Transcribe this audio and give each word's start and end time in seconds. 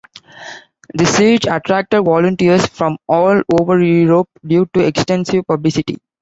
This 0.95 1.15
siege 1.17 1.45
attracted 1.45 2.01
volunteers 2.01 2.65
from 2.65 2.97
all 3.07 3.39
over 3.61 3.79
Europe 3.83 4.29
due 4.43 4.65
to 4.73 4.79
extensive 4.79 5.45
publicity. 5.45 5.99